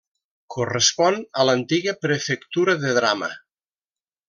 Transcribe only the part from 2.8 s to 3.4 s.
de Drama.